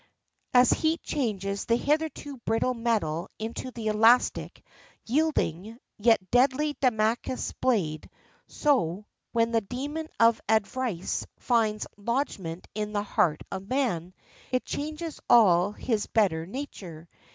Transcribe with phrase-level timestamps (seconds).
[0.55, 4.65] As heat changes the hitherto brittle metal into the elastic,
[5.05, 8.09] yielding, yet deadly Damascus blade,
[8.47, 14.15] so, when the demon of avarice finds lodgment in the heart of man,
[14.51, 17.07] it changes all his better nature.